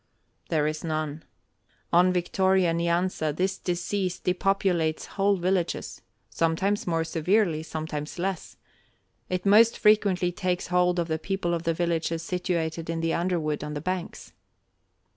"There 0.49 0.65
is 0.65 0.83
none. 0.83 1.21
On 1.93 2.11
Victoria 2.11 2.73
Nyanza 2.73 3.31
this 3.31 3.59
disease 3.59 4.17
depopulates 4.19 5.05
whole 5.05 5.35
villages. 5.37 6.01
Sometimes 6.31 6.87
more 6.87 7.03
severely, 7.03 7.61
sometimes 7.61 8.17
less. 8.17 8.57
It 9.29 9.45
most 9.45 9.77
frequently 9.77 10.31
takes 10.31 10.69
hold 10.69 10.97
of 10.97 11.07
the 11.07 11.19
people 11.19 11.53
of 11.53 11.65
the 11.65 11.75
villages 11.75 12.23
situated 12.23 12.89
in 12.89 13.01
the 13.01 13.13
underwood 13.13 13.63
on 13.63 13.75
the 13.75 13.79
banks." 13.81 14.33